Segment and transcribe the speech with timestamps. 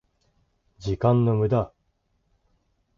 [0.79, 1.71] 時間の無駄